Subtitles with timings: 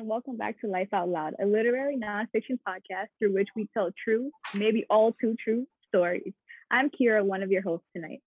[0.00, 3.90] and welcome back to Life Out Loud, a literary nonfiction podcast through which we tell
[4.02, 6.32] true, maybe all too true stories.
[6.70, 8.22] I'm Kira, one of your hosts tonight.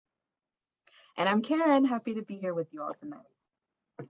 [1.18, 4.08] And I'm Karen, happy to be here with you all tonight.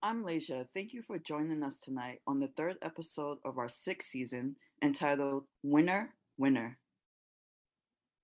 [0.00, 0.66] I'm Leisha.
[0.74, 5.42] Thank you for joining us tonight on the third episode of our sixth season entitled
[5.64, 6.78] Winner, Winner.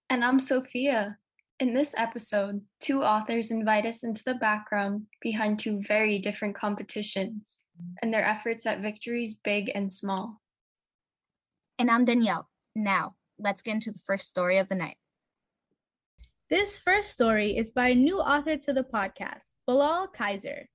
[0.08, 1.16] And I'm Sophia.
[1.58, 7.58] In this episode, two authors invite us into the background behind two very different competitions
[8.00, 10.41] and their efforts at victories big and small.
[11.78, 12.48] And I'm Danielle.
[12.74, 14.97] Now, let's get into the first story of the night.
[16.50, 20.69] This first story is by a new author to the podcast, Bilal Kaiser.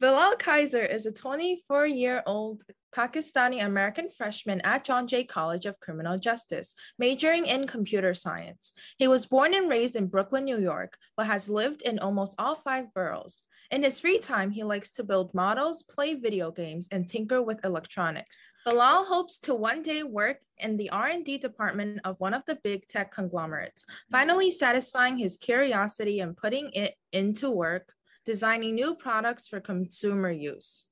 [0.00, 2.62] Bilal Kaiser is a 24 year old
[2.96, 8.72] Pakistani American freshman at John Jay College of Criminal Justice, majoring in computer science.
[8.98, 12.54] He was born and raised in Brooklyn, New York, but has lived in almost all
[12.54, 13.42] five boroughs.
[13.70, 17.64] In his free time, he likes to build models, play video games, and tinker with
[17.64, 18.40] electronics.
[18.64, 22.86] Bilal hopes to one day work in the R&D department of one of the big
[22.86, 29.60] tech conglomerates, finally satisfying his curiosity and putting it into work designing new products for
[29.60, 30.86] consumer use.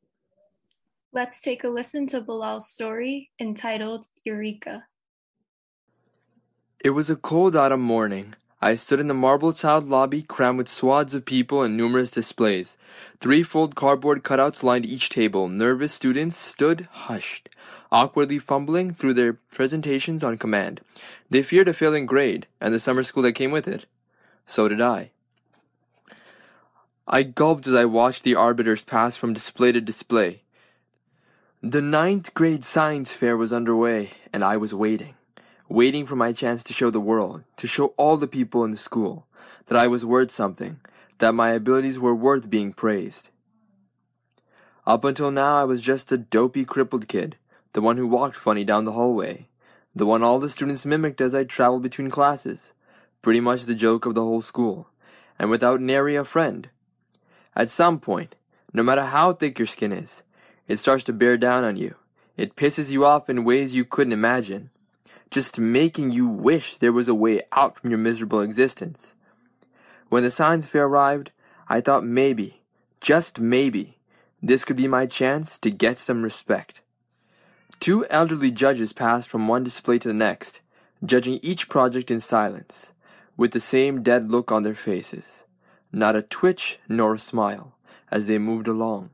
[1.13, 4.85] Let's take a listen to Bilal's story entitled Eureka.
[6.85, 8.35] It was a cold autumn morning.
[8.67, 12.77] I stood in the marble tiled lobby crammed with swaths of people and numerous displays.
[13.21, 15.47] Three-fold cardboard cutouts lined each table.
[15.47, 17.49] Nervous students stood hushed,
[17.93, 20.81] awkwardly fumbling through their presentations on command.
[21.31, 23.87] They feared a failing grade and the summer school that came with it.
[24.47, 25.13] So did I.
[27.07, 30.43] I gulped as I watched the arbiters pass from display to display.
[31.63, 35.16] The ninth grade science fair was underway, and I was waiting.
[35.69, 38.77] Waiting for my chance to show the world, to show all the people in the
[38.77, 39.27] school,
[39.67, 40.79] that I was worth something,
[41.19, 43.31] that my abilities were worth being praised.
[44.87, 47.37] Up until now, I was just a dopey, crippled kid,
[47.73, 49.49] the one who walked funny down the hallway,
[49.93, 52.73] the one all the students mimicked as I traveled between classes,
[53.21, 54.89] pretty much the joke of the whole school,
[55.37, 56.69] and without nary a friend.
[57.57, 58.37] At some point,
[58.73, 60.23] no matter how thick your skin is,
[60.69, 61.97] it starts to bear down on you.
[62.37, 64.71] It pisses you off in ways you couldn't imagine,
[65.31, 69.15] just making you wish there was a way out from your miserable existence.
[70.09, 71.33] When the science fair arrived,
[71.69, 72.63] I thought maybe,
[73.01, 73.99] just maybe,
[74.43, 76.81] this could be my chance to get some respect.
[77.81, 80.61] Two elderly judges passed from one display to the next,
[81.05, 82.93] judging each project in silence,
[83.37, 85.45] with the same dead look on their faces
[85.97, 87.75] not a twitch nor a smile,
[88.11, 89.11] as they moved along.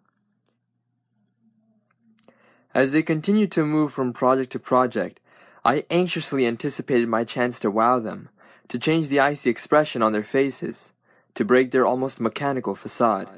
[2.74, 5.20] As they continued to move from project to project,
[5.64, 8.30] I anxiously anticipated my chance to wow them,
[8.68, 10.92] to change the icy expression on their faces,
[11.34, 13.28] to break their almost mechanical facade.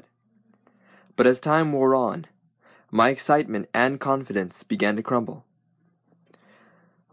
[1.15, 2.25] But as time wore on,
[2.89, 5.45] my excitement and confidence began to crumble.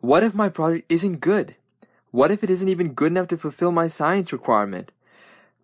[0.01, 1.57] What if my project isn't good?
[2.11, 4.93] What if it isn't even good enough to fulfill my science requirement?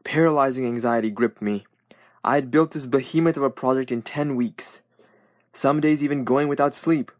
[0.04, 1.64] Paralyzing anxiety gripped me.
[2.22, 4.82] I had built this behemoth of a project in 10 weeks,
[5.52, 7.10] some days even going without sleep,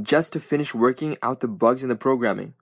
[0.00, 2.54] just to finish working out the bugs in the programming.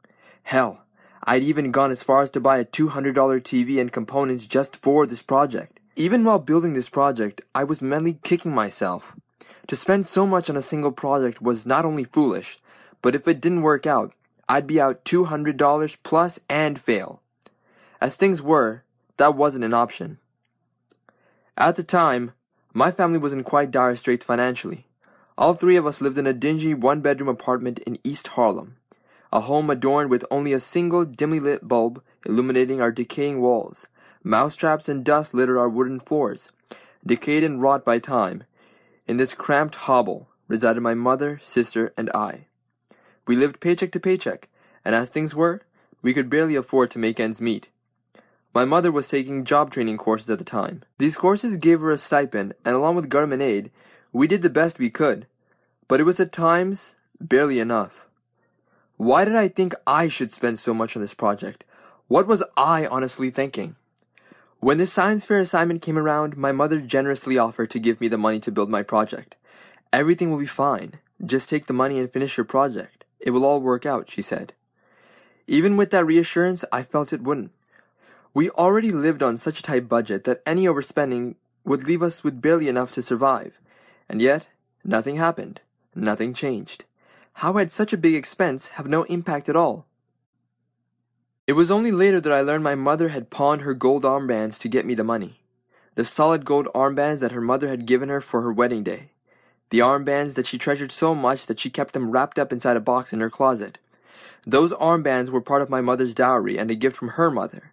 [0.43, 0.85] Hell,
[1.25, 5.07] I'd even gone as far as to buy a $200 TV and components just for
[5.07, 5.79] this project.
[5.97, 9.15] Even while building this project, I was mentally kicking myself.
[9.67, 12.59] To spend so much on a single project was not only foolish,
[13.03, 14.15] but if it didn't work out,
[14.49, 17.21] I'd be out $200 plus and fail.
[18.01, 18.83] As things were,
[19.19, 20.19] that wasn't an option.
[21.57, 22.33] At the time,
[22.73, 24.87] my family was in quite dire straits financially.
[25.41, 28.77] All three of us lived in a dingy one bedroom apartment in East Harlem,
[29.33, 33.89] a home adorned with only a single dimly lit bulb illuminating our decaying walls.
[34.23, 36.53] Mousetraps and dust littered our wooden floors.
[37.07, 38.45] Decayed and rot by time,
[39.09, 42.45] in this cramped hovel resided my mother, sister, and I.
[43.27, 44.51] We lived paycheck to paycheck,
[44.85, 45.63] and as things were,
[46.03, 47.69] we could barely afford to make ends meet.
[48.53, 50.83] My mother was taking job training courses at the time.
[50.99, 53.71] These courses gave her a stipend, and along with government aid,
[54.13, 55.27] we did the best we could.
[55.89, 58.07] But it was at times barely enough.
[58.97, 61.65] Why did I think I should spend so much on this project?
[62.09, 63.77] What was I honestly thinking?
[64.59, 68.19] When the science fair assignment came around, my mother generously offered to give me the
[68.19, 69.37] money to build my project.
[69.93, 70.95] Everything will be fine.
[71.25, 73.05] Just take the money and finish your project.
[73.21, 74.53] It will all work out, she said.
[75.47, 77.53] Even with that reassurance, I felt it wouldn't.
[78.33, 81.35] We already lived on such a tight budget that any overspending
[81.65, 83.60] would leave us with barely enough to survive.
[84.11, 84.49] And yet,
[84.83, 85.61] nothing happened.
[85.95, 86.85] Nothing changed.
[87.35, 89.87] How had such a big expense have no impact at all?
[91.47, 94.69] It was only later that I learned my mother had pawned her gold armbands to
[94.69, 95.39] get me the money.
[95.95, 99.13] The solid gold armbands that her mother had given her for her wedding day.
[99.69, 102.81] The armbands that she treasured so much that she kept them wrapped up inside a
[102.81, 103.79] box in her closet.
[104.45, 107.73] Those armbands were part of my mother's dowry and a gift from her mother.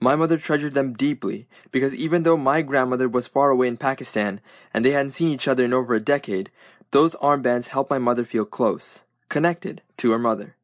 [0.00, 4.40] My mother treasured them deeply because even though my grandmother was far away in Pakistan
[4.72, 6.50] and they hadn't seen each other in over a decade,
[6.92, 10.54] those armbands helped my mother feel close, connected to her mother.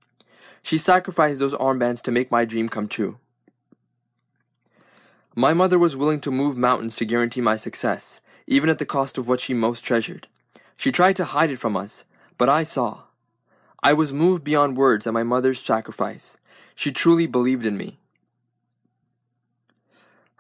[0.62, 3.19] She sacrificed those armbands to make my dream come true.
[5.34, 9.19] My mother was willing to move mountains to guarantee my success, even at the cost
[9.19, 10.28] of what she most treasured.
[10.76, 12.04] She tried to hide it from us,
[12.38, 13.02] but I saw.
[13.82, 16.36] I was moved beyond words at my mother's sacrifice.
[16.75, 17.98] She truly believed in me.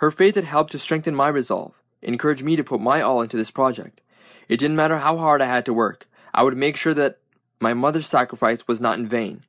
[0.04, 1.72] Her faith had helped to strengthen my resolve,
[2.02, 4.02] encouraged me to put my all into this project.
[4.50, 7.20] It didn't matter how hard I had to work, I would make sure that
[7.58, 9.44] my mother's sacrifice was not in vain.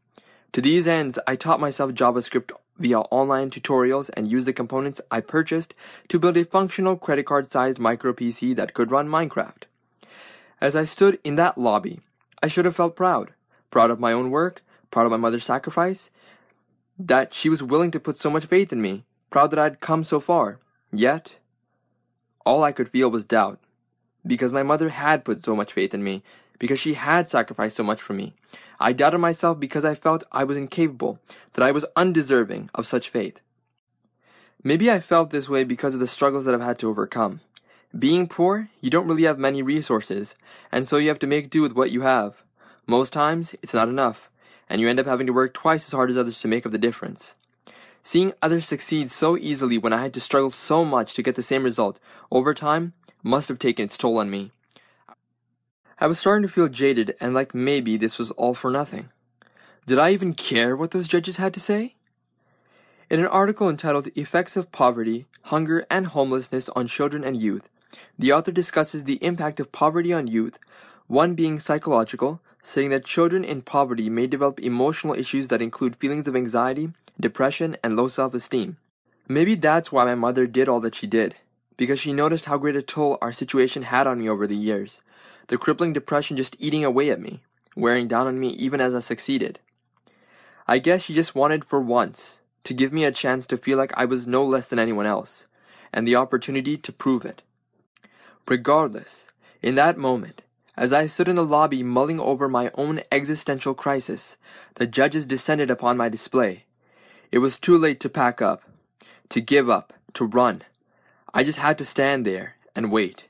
[0.53, 5.19] To these ends, I taught myself JavaScript via online tutorials and used the components I
[5.19, 5.75] purchased
[6.07, 9.63] to build a functional credit card sized micro PC that could run Minecraft.
[10.61, 11.99] As I stood in that lobby,
[12.41, 13.33] I should have felt proud.
[13.71, 16.11] Proud of my own work, proud of my mother's sacrifice,
[16.97, 19.03] that she was willing to put so much faith in me,
[19.35, 20.61] proud that I'd come so far.
[20.93, 21.39] Yet,
[22.45, 23.59] all I could feel was doubt.
[24.25, 26.23] Because my mother had put so much faith in me,
[26.57, 28.33] because she had sacrificed so much for me.
[28.79, 31.19] I doubted myself because I felt I was incapable,
[31.51, 33.41] that I was undeserving of such faith.
[34.63, 37.41] Maybe I felt this way because of the struggles that I've had to overcome.
[37.91, 40.35] Being poor, you don't really have many resources,
[40.71, 42.45] and so you have to make do with what you have.
[42.87, 44.29] Most times, it's not enough,
[44.69, 46.71] and you end up having to work twice as hard as others to make up
[46.71, 47.35] the difference.
[48.05, 51.41] Seeing others succeed so easily when I had to struggle so much to get the
[51.41, 51.99] same result
[52.31, 52.93] over time
[53.23, 54.51] must have taken its toll on me.
[55.97, 59.09] I was starting to feel jaded and like maybe this was all for nothing.
[59.87, 61.95] Did I even care what those judges had to say?
[63.09, 67.69] In an article entitled Effects of Poverty, Hunger, and Homelessness on Children and Youth,
[68.19, 70.59] the author discusses the impact of poverty on youth,
[71.07, 76.27] one being psychological, saying that children in poverty may develop emotional issues that include feelings
[76.27, 78.77] of anxiety, depression, and low self esteem.
[79.27, 81.35] Maybe that's why my mother did all that she did,
[81.77, 85.01] because she noticed how great a toll our situation had on me over the years,
[85.47, 87.41] the crippling depression just eating away at me,
[87.75, 89.59] wearing down on me even as I succeeded.
[90.67, 93.93] I guess she just wanted for once to give me a chance to feel like
[93.95, 95.45] I was no less than anyone else,
[95.93, 97.41] and the opportunity to prove it.
[98.47, 99.27] Regardless,
[99.61, 100.41] in that moment,
[100.77, 104.37] as I stood in the lobby mulling over my own existential crisis,
[104.75, 106.64] the judges descended upon my display.
[107.35, 108.63] It was too late to pack up,
[109.27, 110.61] to give up, to run.
[111.33, 113.27] I just had to stand there and wait.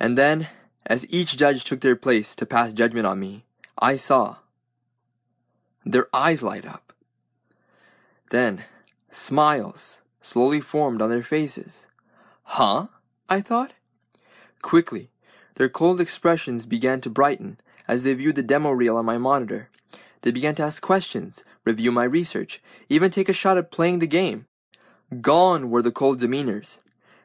[0.00, 0.48] And then,
[0.86, 3.44] as each judge took their place to pass judgment on me,
[3.76, 4.36] I saw
[5.84, 6.94] their eyes light up.
[8.30, 8.64] Then,
[9.10, 11.88] smiles slowly formed on their faces.
[12.44, 12.86] Huh?
[13.28, 13.74] I thought.
[14.62, 15.10] Quickly,
[15.56, 19.68] their cold expressions began to brighten as they viewed the demo reel on my monitor.
[20.22, 24.06] They began to ask questions, review my research, even take a shot at playing the
[24.06, 24.46] game.
[25.20, 26.78] Gone were the cold demeanors.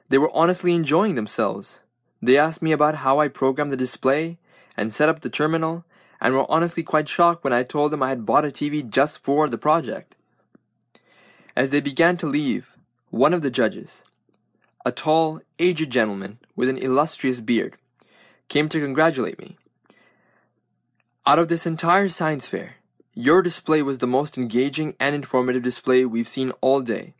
[0.10, 1.80] They were honestly enjoying themselves.
[2.22, 4.38] They asked me about how I programmed the display
[4.76, 5.86] and set up the terminal,
[6.22, 9.20] and were honestly quite shocked when I told them I had bought a TV just
[9.24, 10.16] for the project.
[11.56, 12.72] As they began to leave,
[13.10, 14.04] one of the judges,
[14.86, 17.78] a tall, aged gentleman with an illustrious beard,
[18.48, 19.58] came to congratulate me.
[21.26, 22.77] Out of this entire science fair,
[23.20, 27.16] your display was the most engaging and informative display we've seen all day.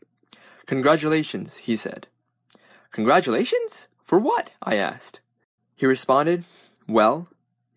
[0.64, 2.06] Congratulations, he said.
[2.92, 3.88] Congratulations?
[4.04, 4.52] For what?
[4.62, 5.18] I asked.
[5.74, 6.44] He responded,
[6.86, 7.26] Well,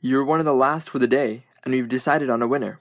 [0.02, 2.80] you're one of the last for the day, and we've decided on a winner.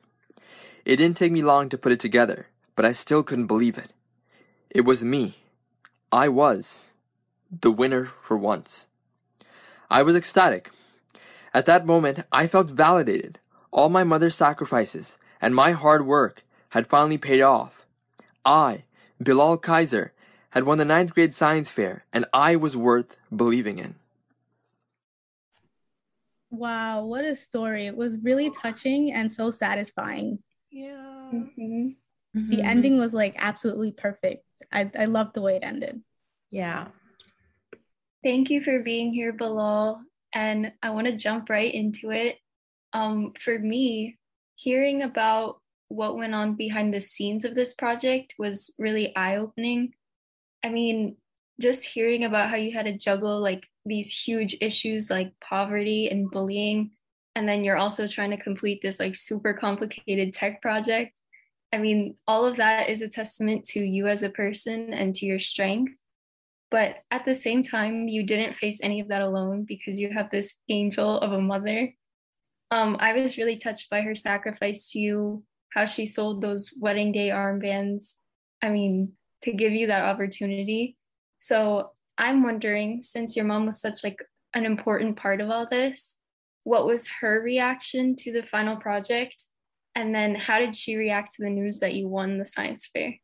[0.85, 3.93] It didn't take me long to put it together, but I still couldn't believe it.
[4.69, 5.37] It was me.
[6.13, 6.89] I was
[7.51, 8.89] the winner for once.
[9.91, 10.71] I was ecstatic.
[11.55, 13.39] At that moment, I felt validated.
[13.71, 17.87] All my mother's sacrifices and my hard work had finally paid off.
[18.45, 18.85] I,
[19.23, 20.13] Bilal Kaiser,
[20.51, 23.95] had won the ninth grade science fair, and I was worth believing in.
[26.51, 27.87] Wow, what a story.
[27.87, 30.41] It was really touching and so satisfying.
[30.71, 31.31] Yeah.
[31.33, 31.91] Mm-hmm.
[32.35, 34.45] The ending was like absolutely perfect.
[34.73, 36.01] I, I love the way it ended.
[36.51, 36.89] Yeah.
[38.23, 40.03] Thank you for being here, Bilal.
[40.35, 42.39] And I want to jump right into it.
[42.93, 44.19] Um, for me,
[44.61, 49.95] hearing about what went on behind the scenes of this project was really eye opening.
[50.63, 51.17] I mean,
[51.61, 56.31] just hearing about how you had to juggle like these huge issues like poverty and
[56.31, 56.91] bullying,
[57.35, 61.19] and then you're also trying to complete this like super complicated tech project.
[61.73, 65.27] I mean, all of that is a testament to you as a person and to
[65.27, 65.93] your strength.
[66.71, 70.31] But at the same time, you didn't face any of that alone because you have
[70.31, 71.95] this angel of a mother.
[72.71, 77.13] Um, I was really touched by her sacrifice to you, how she sold those wedding
[77.13, 78.15] day armbands.
[78.63, 79.13] I mean,
[79.43, 80.97] to give you that opportunity.
[81.39, 84.19] So I'm wondering, since your mom was such like
[84.55, 86.21] an important part of all this,
[86.65, 89.45] what was her reaction to the final project?
[89.95, 93.15] And then how did she react to the news that you won the science fair?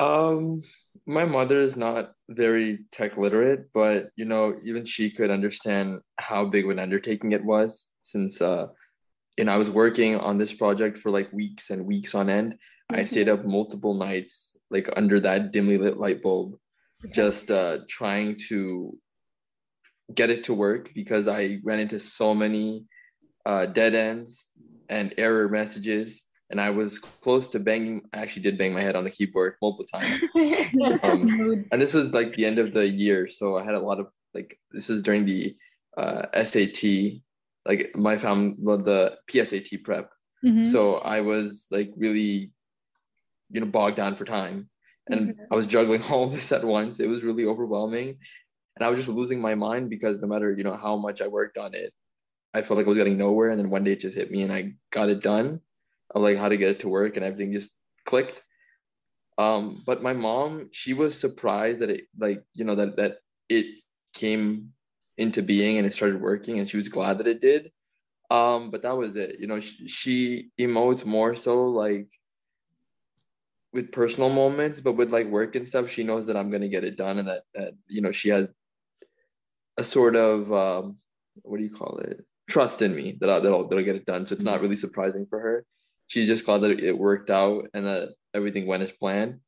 [0.00, 0.62] Um,
[1.08, 6.44] my mother is not very tech literate, but you know, even she could understand how
[6.44, 8.66] big of an undertaking it was since uh
[9.38, 12.52] and I was working on this project for like weeks and weeks on end.
[12.52, 13.00] Mm-hmm.
[13.00, 16.58] I stayed up multiple nights like under that dimly lit light bulb
[17.02, 17.12] okay.
[17.12, 18.96] just uh trying to
[20.14, 22.84] get it to work because I ran into so many
[23.46, 24.48] uh dead ends
[24.90, 28.02] and error messages and I was close to banging.
[28.12, 30.22] I actually did bang my head on the keyboard multiple times.
[31.02, 34.00] um, and this was like the end of the year, so I had a lot
[34.00, 34.58] of like.
[34.72, 35.54] This is during the
[35.96, 37.20] uh, SAT,
[37.66, 40.10] like my fam, well, the PSAT prep.
[40.44, 40.64] Mm-hmm.
[40.64, 42.52] So I was like really,
[43.50, 44.70] you know, bogged down for time,
[45.08, 45.52] and mm-hmm.
[45.52, 46.98] I was juggling all of this at once.
[46.98, 48.16] It was really overwhelming,
[48.76, 51.28] and I was just losing my mind because no matter you know how much I
[51.28, 51.92] worked on it,
[52.54, 53.50] I felt like I was getting nowhere.
[53.50, 55.60] And then one day it just hit me, and I got it done
[56.14, 58.42] of like how to get it to work and everything just clicked.
[59.36, 63.66] Um, but my mom, she was surprised that it like, you know, that that it
[64.14, 64.72] came
[65.16, 67.70] into being and it started working and she was glad that it did.
[68.30, 69.36] Um, but that was it.
[69.40, 72.08] You know, she, she emotes more so like
[73.72, 76.84] with personal moments, but with like work and stuff, she knows that I'm gonna get
[76.84, 78.48] it done and that that you know she has
[79.76, 80.96] a sort of um,
[81.42, 82.24] what do you call it?
[82.48, 84.26] Trust in me that I'll, that I'll, that I'll get it done.
[84.26, 85.64] So it's not really surprising for her
[86.08, 89.38] she's just glad that it worked out and that everything went as planned.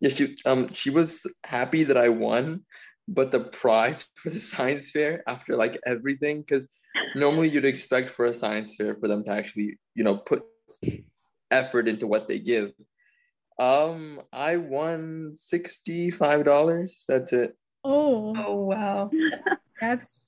[0.00, 2.64] Yeah, she um she was happy that I won,
[3.06, 6.68] but the prize for the science fair after like everything, because
[7.14, 10.42] normally you'd expect for a science fair for them to actually, you know, put
[11.50, 12.72] effort into what they give.
[13.58, 17.04] Um, I won $65.
[17.06, 17.56] That's it.
[17.84, 18.34] Oh.
[18.36, 19.10] Oh wow.
[19.80, 20.22] That's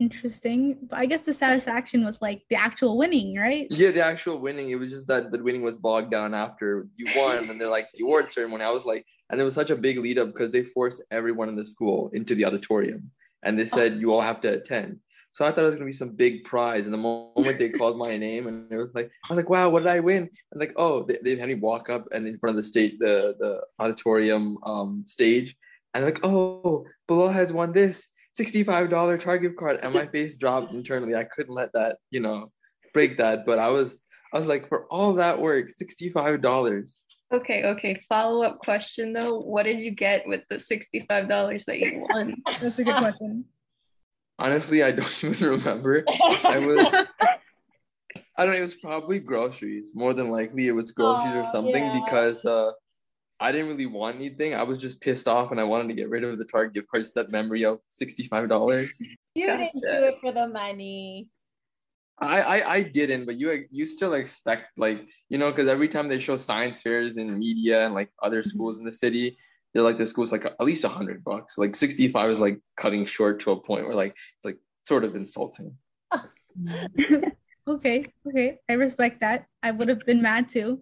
[0.00, 0.78] interesting.
[0.88, 3.66] But I guess the satisfaction was like the actual winning, right?
[3.70, 4.70] Yeah, the actual winning.
[4.70, 7.88] It was just that the winning was bogged down after you won, and they're like
[7.94, 8.64] the award ceremony.
[8.64, 11.48] I was like, and it was such a big lead up because they forced everyone
[11.48, 13.10] in the school into the auditorium,
[13.42, 13.96] and they said oh.
[13.96, 15.00] you all have to attend.
[15.32, 16.86] So I thought it was gonna be some big prize.
[16.86, 19.68] And the moment they called my name, and it was like, I was like, wow,
[19.68, 20.30] what did I win?
[20.52, 22.98] And like, oh, they, they had me walk up and in front of the state,
[22.98, 25.54] the the auditorium um stage,
[25.92, 31.14] and like, oh, Bilal has won this $65 Target card and my face dropped internally.
[31.14, 32.52] I couldn't let that, you know,
[32.92, 33.46] break that.
[33.46, 34.00] But I was
[34.32, 37.02] I was like, for all that work, $65.
[37.32, 37.94] Okay, okay.
[38.08, 39.38] Follow up question though.
[39.40, 42.36] What did you get with the $65 that you won?
[42.60, 43.44] That's a good question.
[44.38, 46.04] Honestly, I don't even remember.
[46.08, 47.06] I was
[48.38, 49.92] I don't know, it was probably groceries.
[49.94, 52.00] More than likely it was groceries or something yeah.
[52.04, 52.72] because uh
[53.38, 54.54] I didn't really want anything.
[54.54, 56.88] I was just pissed off and I wanted to get rid of the Target gift
[56.90, 57.04] card.
[57.14, 58.90] That memory of $65.
[59.34, 59.70] You gotcha.
[59.74, 61.28] didn't do it for the money.
[62.18, 66.08] I, I I didn't, but you you still expect like you know because every time
[66.08, 68.48] they show science fairs in media and like other mm-hmm.
[68.48, 69.36] schools in the city,
[69.74, 71.58] they're like the school's like at least a hundred bucks.
[71.58, 75.04] Like sixty five is like cutting short to a point where like it's like sort
[75.04, 75.76] of insulting.
[77.68, 79.46] okay, okay, I respect that.
[79.62, 80.80] I would have been mad too.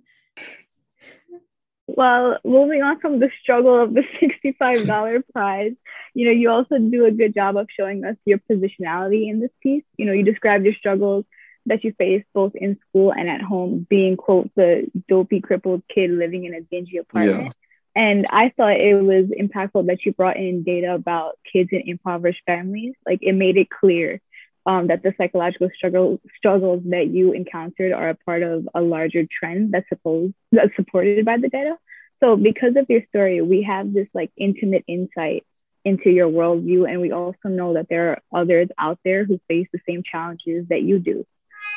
[1.86, 4.02] Well, moving on from the struggle of the
[4.44, 5.72] $65 prize,
[6.14, 9.50] you know, you also do a good job of showing us your positionality in this
[9.62, 9.84] piece.
[9.96, 11.24] You know, you describe your struggles
[11.66, 16.10] that you faced both in school and at home, being, quote, the dopey, crippled kid
[16.10, 17.42] living in a dingy apartment.
[17.42, 17.50] Yeah.
[17.96, 22.42] And I thought it was impactful that you brought in data about kids in impoverished
[22.44, 22.94] families.
[23.06, 24.20] Like it made it clear
[24.66, 29.26] um, that the psychological struggle struggles that you encountered are a part of a larger
[29.30, 31.76] trend that's supposed that's supported by the data.
[32.20, 35.44] So because of your story, we have this like intimate insight
[35.84, 39.68] into your worldview, and we also know that there are others out there who face
[39.72, 41.26] the same challenges that you do.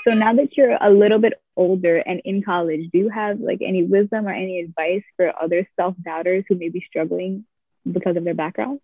[0.07, 3.59] So now that you're a little bit older and in college, do you have like
[3.61, 7.45] any wisdom or any advice for other self-doubters who may be struggling
[7.91, 8.79] because of their background?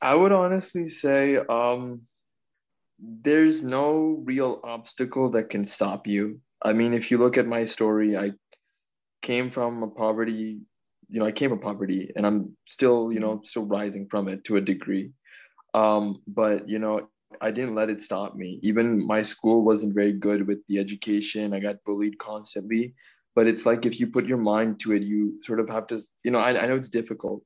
[0.00, 2.02] I would honestly say um,
[3.02, 6.40] there's no real obstacle that can stop you.
[6.62, 8.32] I mean, if you look at my story, I
[9.22, 10.60] came from a poverty,
[11.08, 14.44] you know, I came from poverty and I'm still, you know, still rising from it
[14.44, 15.10] to a degree.
[15.74, 17.08] Um, but, you know,
[17.40, 18.60] I didn't let it stop me.
[18.62, 21.54] Even my school wasn't very good with the education.
[21.54, 22.94] I got bullied constantly.
[23.34, 25.98] But it's like if you put your mind to it, you sort of have to,
[26.22, 27.42] you know, I, I know it's difficult.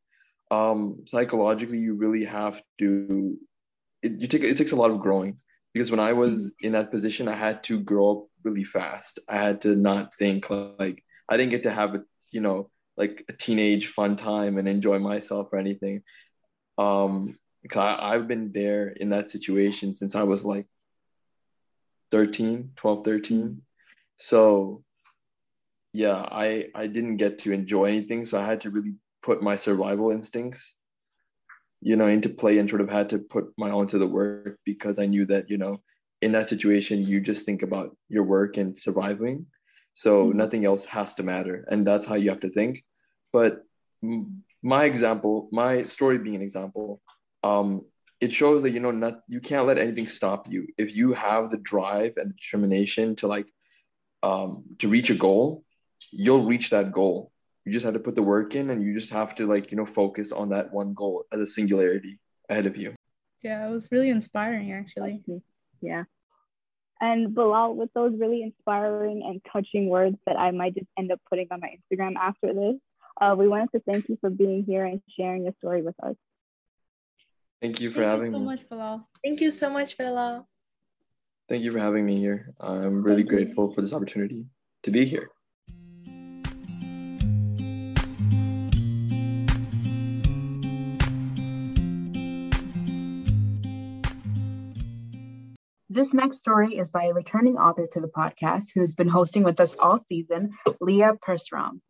[0.50, 3.38] Um, psychologically, you really have to,
[4.06, 5.38] it, you take, it takes a lot of growing
[5.72, 9.18] because when I was in that position, I had to grow up really fast.
[9.28, 13.24] I had to not think like, I didn't get to have a, you know, like
[13.28, 16.02] a teenage fun time and enjoy myself or anything.
[16.78, 20.66] Um, because I, I've been there in that situation since I was like
[22.12, 23.62] 13, 12, 13.
[24.18, 24.84] So
[25.92, 28.24] yeah, I I didn't get to enjoy anything.
[28.24, 30.75] So I had to really put my survival instincts,
[31.80, 34.58] you know, into play and sort of had to put my own to the work
[34.64, 35.82] because I knew that, you know,
[36.22, 39.46] in that situation you just think about your work and surviving.
[39.94, 40.38] So mm-hmm.
[40.38, 41.66] nothing else has to matter.
[41.70, 42.84] And that's how you have to think.
[43.32, 43.62] But
[44.62, 47.00] my example, my story being an example,
[47.42, 47.82] um,
[48.20, 51.50] it shows that you know not you can't let anything stop you if you have
[51.50, 53.46] the drive and determination to like
[54.22, 55.64] um, to reach a goal
[56.10, 57.30] you'll reach that goal
[57.66, 59.76] you just have to put the work in and you just have to like you
[59.76, 62.18] know focus on that one goal as a singularity
[62.48, 62.94] ahead of you
[63.42, 65.22] yeah it was really inspiring actually
[65.82, 66.04] yeah
[67.00, 71.20] and Bilal, with those really inspiring and touching words that I might just end up
[71.28, 72.76] putting on my Instagram after this,
[73.20, 76.14] uh, we wanted to thank you for being here and sharing your story with us.
[77.60, 78.44] Thank you for Thank having you so me.
[78.44, 79.08] much, Bilal.
[79.24, 80.48] Thank you so much, Bilal.
[81.48, 82.54] Thank you for having me here.
[82.60, 83.74] I'm really Thank grateful you.
[83.74, 84.46] for this opportunity
[84.82, 85.30] to be here.
[95.96, 99.44] This next story is by a returning author to the podcast who has been hosting
[99.44, 101.80] with us all season, Leah Persram.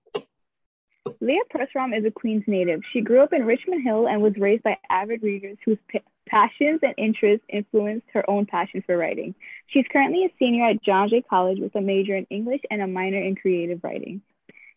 [1.20, 2.82] Leah Persram is a Queens native.
[2.92, 6.78] She grew up in Richmond Hill and was raised by avid readers whose p- passions
[6.84, 9.34] and interests influenced her own passion for writing.
[9.66, 12.86] She's currently a senior at John Jay College with a major in English and a
[12.86, 14.22] minor in creative writing.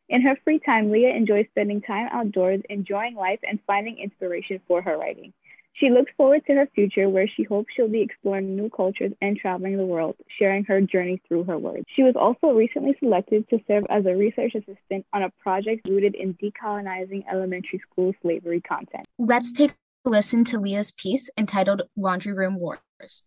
[0.10, 4.82] In her free time, Leah enjoys spending time outdoors, enjoying life, and finding inspiration for
[4.82, 5.34] her writing.
[5.80, 9.38] She looks forward to her future where she hopes she'll be exploring new cultures and
[9.38, 11.86] traveling the world, sharing her journey through her words.
[11.96, 16.16] She was also recently selected to serve as a research assistant on a project rooted
[16.16, 19.06] in decolonizing elementary school slavery content.
[19.18, 19.72] Let's take
[20.06, 23.24] a listen to Leah's piece entitled Laundry Room Wars.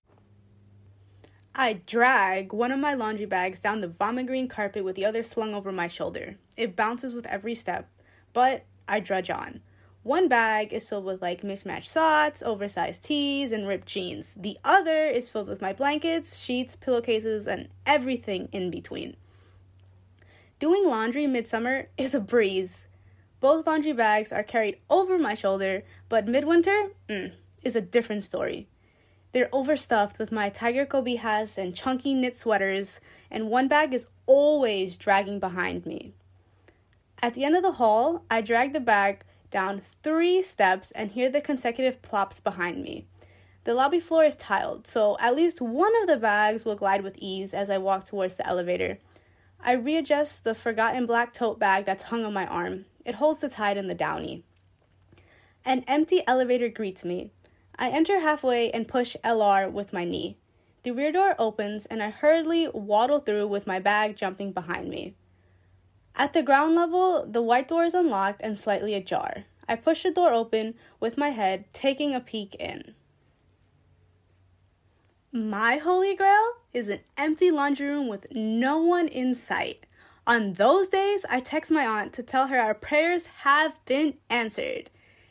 [1.54, 5.22] I drag one of my laundry bags down the vomit green carpet with the other
[5.22, 6.36] slung over my shoulder.
[6.56, 7.90] It bounces with every step,
[8.34, 9.62] but I drudge on.
[10.02, 14.34] One bag is filled with like mismatched socks, oversized tees, and ripped jeans.
[14.36, 19.16] The other is filled with my blankets, sheets, pillowcases, and everything in between.
[20.58, 22.88] Doing laundry midsummer is a breeze.
[23.38, 28.68] Both laundry bags are carried over my shoulder, but midwinter mm, is a different story.
[29.32, 34.08] They're overstuffed with my tiger Kobe hats and chunky knit sweaters, and one bag is
[34.26, 36.12] always dragging behind me.
[37.22, 41.30] At the end of the hall, I drag the bag down three steps and hear
[41.30, 43.06] the consecutive plops behind me.
[43.64, 47.16] The lobby floor is tiled, so at least one of the bags will glide with
[47.18, 48.98] ease as I walk towards the elevator.
[49.60, 52.86] I readjust the forgotten black tote bag that's hung on my arm.
[53.04, 54.42] It holds the tide in the downy.
[55.64, 57.30] An empty elevator greets me.
[57.78, 60.36] I enter halfway and push LR with my knee.
[60.82, 65.14] The rear door opens and I hurriedly waddle through with my bag jumping behind me.
[66.14, 69.44] At the ground level, the white door is unlocked and slightly ajar.
[69.68, 72.94] I push the door open with my head, taking a peek in.
[75.32, 79.86] My holy grail is an empty laundry room with no one in sight.
[80.26, 84.90] On those days, I text my aunt to tell her our prayers have been answered.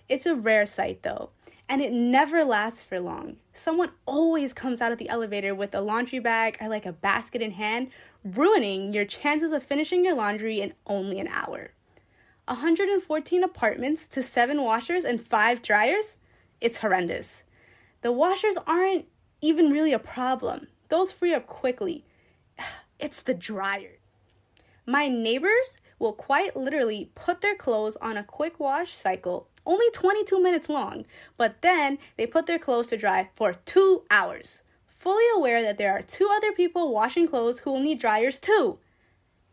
[0.10, 1.30] It's a rare sight though,
[1.70, 3.38] and it never lasts for long.
[3.54, 7.42] Someone always comes out of the elevator with a laundry bag or like a basket
[7.42, 7.92] in hand,
[8.24, 11.72] ruining your chances of finishing your laundry in only an hour.
[12.48, 16.18] 114 apartments to 7 washers and 5 dryers?
[16.60, 17.44] It's horrendous.
[18.02, 19.06] The washers aren't
[19.42, 22.06] even really a problem, those free up quickly.
[23.00, 23.98] It's the dryer.
[24.86, 30.40] My neighbors will quite literally put their clothes on a quick wash cycle, only 22
[30.40, 31.06] minutes long,
[31.36, 34.62] but then they put their clothes to dry for two hours.
[35.02, 38.78] Fully aware that there are two other people washing clothes who will need dryers too.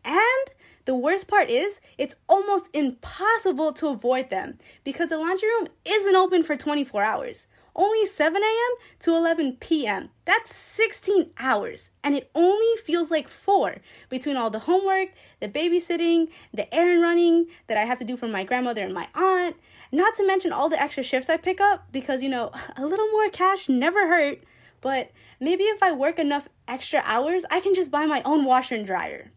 [0.05, 0.51] And
[0.85, 6.15] the worst part is, it's almost impossible to avoid them because the laundry room isn't
[6.15, 7.47] open for 24 hours.
[7.75, 8.75] Only 7 a.m.
[8.99, 10.09] to 11 p.m.
[10.25, 13.77] That's 16 hours, and it only feels like four
[14.09, 15.09] between all the homework,
[15.39, 19.07] the babysitting, the errand running that I have to do for my grandmother and my
[19.15, 19.55] aunt,
[19.91, 23.09] not to mention all the extra shifts I pick up because, you know, a little
[23.11, 24.43] more cash never hurt.
[24.81, 28.75] But maybe if I work enough extra hours, I can just buy my own washer
[28.75, 29.31] and dryer.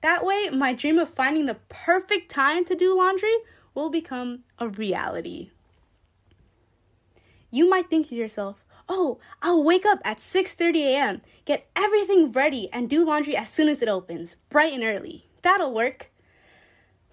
[0.00, 3.34] That way, my dream of finding the perfect time to do laundry
[3.74, 5.50] will become a reality.
[7.50, 12.68] You might think to yourself, "Oh, I'll wake up at 6:30 a.m., get everything ready
[12.72, 15.26] and do laundry as soon as it opens, bright and early.
[15.42, 16.10] That'll work."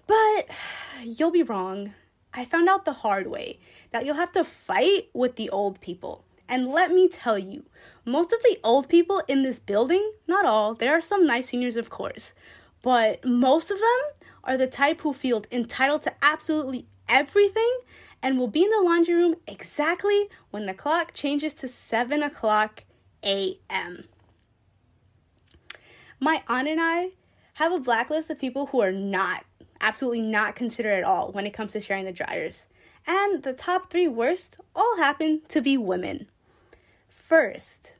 [0.06, 0.48] But
[1.02, 1.94] you'll be wrong.
[2.32, 3.58] I found out the hard way
[3.90, 6.24] that you'll have to fight with the old people.
[6.48, 7.64] And let me tell you,
[8.06, 11.76] most of the old people in this building, not all, there are some nice seniors,
[11.76, 12.32] of course,
[12.80, 17.80] but most of them are the type who feel entitled to absolutely everything
[18.22, 22.84] and will be in the laundry room exactly when the clock changes to 7 o'clock
[23.24, 24.04] a.m.
[26.20, 27.10] My aunt and I
[27.54, 29.44] have a blacklist of people who are not,
[29.80, 32.68] absolutely not considered at all when it comes to sharing the dryers.
[33.04, 36.28] And the top three worst all happen to be women.
[37.08, 37.94] First,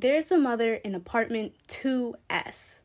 [0.00, 2.78] there's a mother in apartment 2S.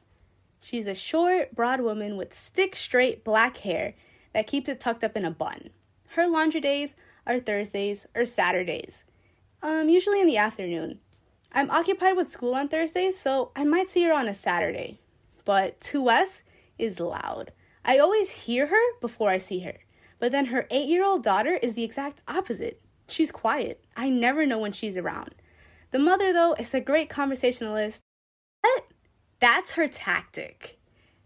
[0.59, 3.93] She's a short, broad woman with stick straight black hair
[4.33, 5.69] that keeps it tucked up in a bun.
[6.09, 6.95] Her laundry days
[7.27, 9.03] are Thursdays or Saturdays,
[9.61, 10.99] um, usually in the afternoon.
[11.51, 14.99] I'm occupied with school on Thursdays, so I might see her on a Saturday.
[15.45, 16.41] But 2S
[16.79, 17.51] is loud.
[17.85, 19.79] I always hear her before I see her.
[20.17, 22.81] But then her eight year old daughter is the exact opposite.
[23.07, 23.83] She's quiet.
[23.95, 25.35] I never know when she's around.
[25.93, 28.01] The mother, though, is a great conversationalist.
[28.63, 28.87] But
[29.39, 30.79] that's her tactic.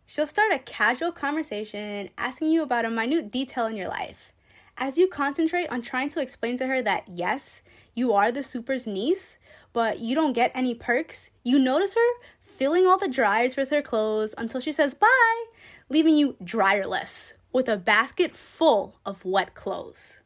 [0.05, 4.33] She'll start a casual conversation asking you about a minute detail in your life.
[4.75, 7.61] As you concentrate on trying to explain to her that yes,
[7.95, 9.37] you are the super's niece,
[9.71, 13.81] but you don't get any perks, you notice her filling all the dryers with her
[13.81, 15.45] clothes until she says bye,
[15.87, 20.19] leaving you dryerless with a basket full of wet clothes.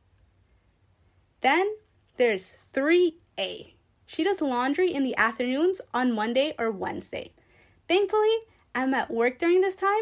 [1.41, 1.75] Then
[2.17, 3.73] there's 3A.
[4.13, 7.31] She does laundry in the afternoons on Monday or Wednesday.
[7.87, 8.39] Thankfully,
[8.75, 10.01] I'm at work during this time.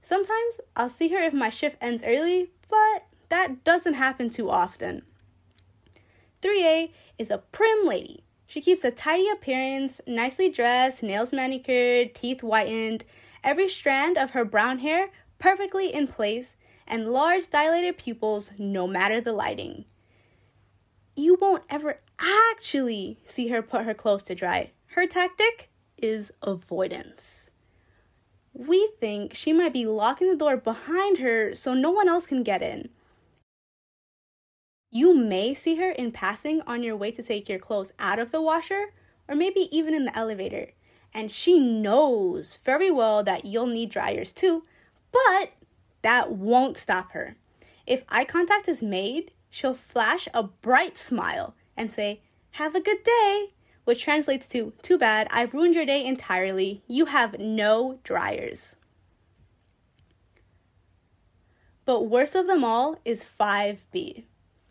[0.00, 5.02] Sometimes I'll see her if my shift ends early, but that doesn't happen too often.
[6.40, 8.24] 3A is a prim lady.
[8.46, 13.04] She keeps a tidy appearance, nicely dressed, nails manicured, teeth whitened,
[13.44, 19.20] every strand of her brown hair perfectly in place, and large dilated pupils no matter
[19.20, 19.84] the lighting
[21.14, 24.70] you won't ever actually see her put her clothes to dry.
[24.88, 27.46] Her tactic is avoidance.
[28.54, 32.42] We think she might be locking the door behind her so no one else can
[32.42, 32.90] get in.
[34.90, 38.30] You may see her in passing on your way to take your clothes out of
[38.30, 38.92] the washer,
[39.26, 40.72] or maybe even in the elevator.
[41.14, 44.64] And she knows very well that you'll need dryers too,
[45.10, 45.52] but
[46.02, 47.36] that won't stop her.
[47.86, 52.20] If eye contact is made, she'll flash a bright smile and say,
[52.52, 53.50] Have a good day,
[53.84, 56.82] which translates to, Too bad, I've ruined your day entirely.
[56.86, 58.74] You have no dryers.
[61.84, 64.24] But worst of them all is 5B.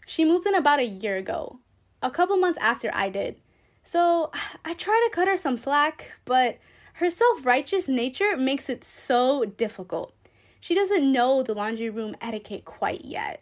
[0.06, 1.60] She moved in about a year ago,
[2.02, 3.36] a couple months after I did.
[3.84, 4.32] So
[4.66, 6.58] I try to cut her some slack, but
[6.96, 10.14] her self righteous nature makes it so difficult.
[10.60, 13.42] She doesn't know the laundry room etiquette quite yet.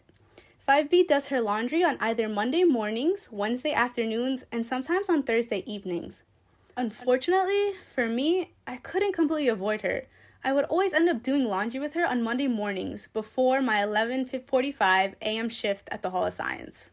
[0.70, 6.22] 5B does her laundry on either Monday mornings, Wednesday afternoons, and sometimes on Thursday evenings.
[6.76, 10.06] Unfortunately, for me, I couldn't completely avoid her.
[10.44, 15.14] I would always end up doing laundry with her on Monday mornings before my 11:45
[15.20, 15.48] a.m.
[15.48, 16.92] shift at the Hall of Science.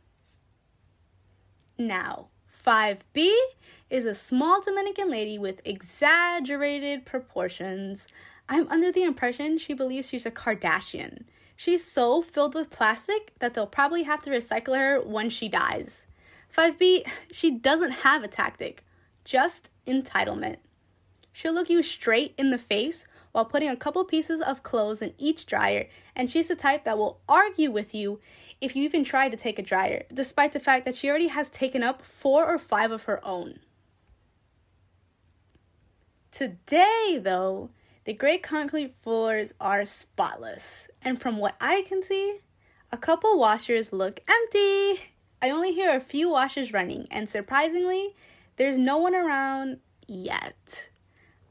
[1.78, 2.30] Now,
[2.66, 3.32] 5B
[3.92, 8.08] is a small Dominican lady with exaggerated proportions.
[8.50, 11.26] I'm under the impression she believes she's a Kardashian.
[11.60, 16.06] She's so filled with plastic that they'll probably have to recycle her when she dies.
[16.56, 18.86] 5B, she doesn't have a tactic,
[19.26, 20.58] just entitlement.
[21.34, 25.14] She'll look you straight in the face while putting a couple pieces of clothes in
[25.18, 28.20] each dryer, and she's the type that will argue with you
[28.62, 31.50] if you even try to take a dryer, despite the fact that she already has
[31.50, 33.60] taken up four or five of her own.
[36.32, 37.72] Today, though,
[38.08, 42.38] the gray concrete floors are spotless, and from what I can see,
[42.90, 45.12] a couple washers look empty.
[45.42, 48.16] I only hear a few washers running, and surprisingly,
[48.56, 50.90] There's no one around yet.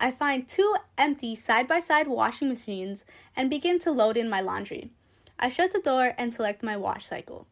[0.00, 3.04] I find two empty side by side washing machines
[3.36, 4.90] and begin to load in my laundry.
[5.38, 7.46] I shut the door and select my wash cycle.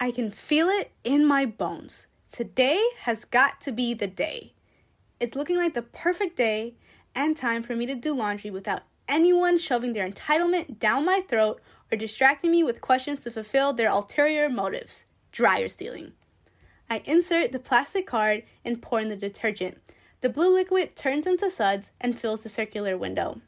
[0.00, 2.08] I can feel it in my bones.
[2.30, 4.52] Today has got to be the day.
[5.20, 6.74] It's looking like the perfect day
[7.14, 11.60] and time for me to do laundry without anyone shoving their entitlement down my throat
[11.90, 16.12] or distracting me with questions to fulfill their ulterior motives dryer stealing.
[16.88, 19.78] I insert the plastic card and pour in the detergent.
[20.20, 23.40] The blue liquid turns into suds and fills the circular window.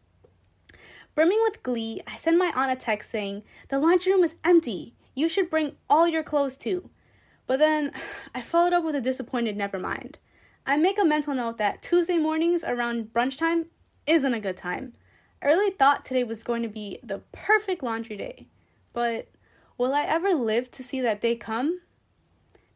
[1.14, 4.94] Brimming with glee, I send my aunt a text saying, The laundry room is empty.
[5.14, 6.90] You should bring all your clothes too.
[7.46, 7.92] But then
[8.34, 10.18] I followed up with a disappointed never mind.
[10.66, 13.66] I make a mental note that Tuesday mornings around brunch time
[14.06, 14.94] isn't a good time.
[15.42, 18.46] I really thought today was going to be the perfect laundry day.
[18.94, 19.28] But
[19.76, 21.80] will I ever live to see that day come?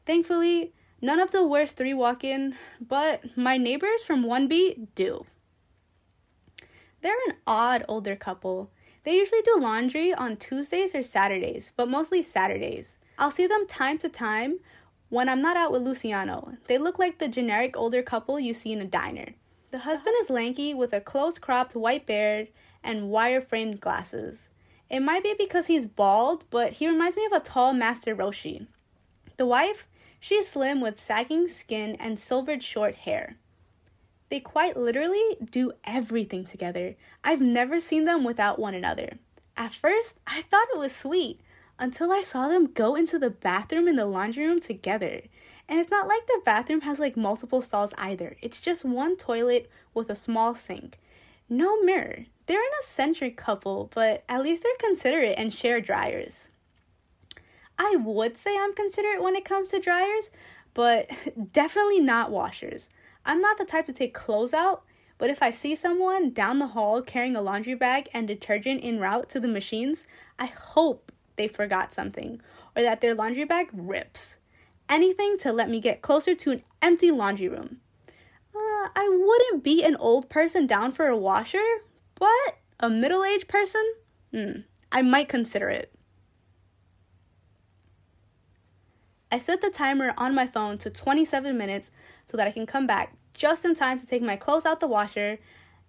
[0.04, 5.24] Thankfully, none of the worst three walk in, but my neighbors from 1B do.
[7.00, 8.70] They're an odd older couple.
[9.04, 12.98] They usually do laundry on Tuesdays or Saturdays, but mostly Saturdays.
[13.18, 14.58] I'll see them time to time
[15.08, 16.54] when I'm not out with Luciano.
[16.66, 19.34] They look like the generic older couple you see in a diner.
[19.70, 22.48] The husband is lanky with a close cropped white beard
[22.82, 24.48] and wire framed glasses.
[24.90, 28.66] It might be because he's bald, but he reminds me of a tall Master Roshi.
[29.36, 29.86] The wife,
[30.18, 33.36] she's slim with sagging skin and silvered short hair.
[34.30, 36.96] They quite literally do everything together.
[37.24, 39.18] I've never seen them without one another.
[39.56, 41.40] At first, I thought it was sweet
[41.78, 45.22] until I saw them go into the bathroom and the laundry room together.
[45.68, 48.36] And it's not like the bathroom has like multiple stalls either.
[48.42, 50.98] It's just one toilet with a small sink.
[51.48, 52.26] No mirror.
[52.46, 56.48] They're an eccentric couple, but at least they're considerate and share dryers.
[57.78, 60.30] I would say I'm considerate when it comes to dryers,
[60.74, 61.10] but
[61.52, 62.88] definitely not washers.
[63.24, 64.82] I'm not the type to take clothes out,
[65.18, 68.98] but if I see someone down the hall carrying a laundry bag and detergent en
[68.98, 70.06] route to the machines,
[70.38, 71.07] I hope
[71.38, 72.42] they forgot something
[72.76, 74.36] or that their laundry bag rips.
[74.88, 77.78] Anything to let me get closer to an empty laundry room.
[78.54, 81.64] Uh, I wouldn't beat an old person down for a washer,
[82.14, 83.82] but a middle aged person?
[84.32, 84.60] Hmm,
[84.92, 85.92] I might consider it.
[89.30, 91.90] I set the timer on my phone to 27 minutes
[92.26, 94.86] so that I can come back just in time to take my clothes out the
[94.86, 95.38] washer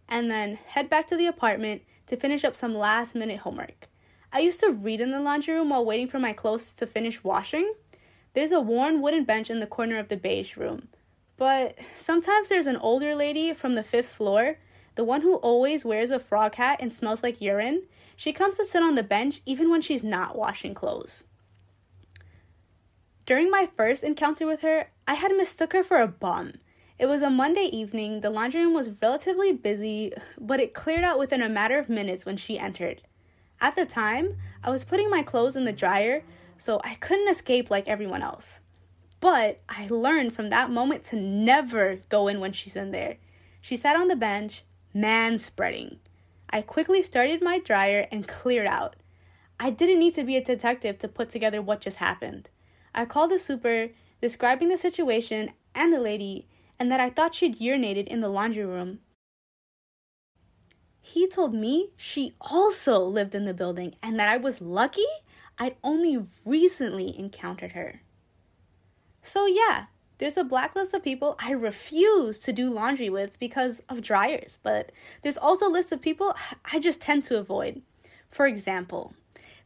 [0.09, 3.87] and then head back to the apartment to finish up some last minute homework.
[4.31, 7.23] I used to read in the laundry room while waiting for my clothes to finish
[7.23, 7.73] washing.
[8.33, 10.89] There's a worn wooden bench in the corner of the beige room.
[11.35, 14.59] But sometimes there's an older lady from the fifth floor,
[14.95, 17.83] the one who always wears a frog hat and smells like urine.
[18.15, 21.23] She comes to sit on the bench even when she's not washing clothes.
[23.25, 26.53] During my first encounter with her, I had mistook her for a bum.
[26.99, 31.17] It was a Monday evening, the laundry room was relatively busy, but it cleared out
[31.17, 33.01] within a matter of minutes when she entered.
[33.61, 36.23] At the time, I was putting my clothes in the dryer,
[36.57, 38.59] so I couldn't escape like everyone else.
[39.19, 43.17] But I learned from that moment to never go in when she's in there.
[43.61, 45.99] She sat on the bench, man spreading.
[46.49, 48.95] I quickly started my dryer and cleared out.
[49.59, 52.49] I didn't need to be a detective to put together what just happened.
[52.95, 53.89] I called the super,
[54.21, 56.47] describing the situation and the lady,
[56.79, 58.99] and that I thought she'd urinated in the laundry room.
[61.01, 65.05] He told me she also lived in the building and that I was lucky
[65.59, 68.01] I'd only recently encountered her.
[69.21, 74.01] So, yeah, there's a blacklist of people I refuse to do laundry with because of
[74.01, 76.33] dryers, but there's also a list of people
[76.71, 77.81] I just tend to avoid.
[78.29, 79.13] For example,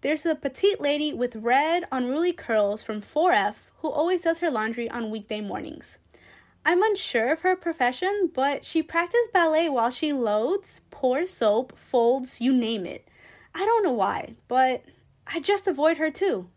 [0.02, 4.90] there's a petite lady with red, unruly curls from 4F who always does her laundry
[4.90, 6.00] on weekday mornings.
[6.66, 12.40] I'm unsure of her profession, but she practiced ballet while she loads, pours soap, folds,
[12.40, 13.08] you name it.
[13.54, 14.84] I don't know why, but
[15.28, 16.48] I just avoid her too.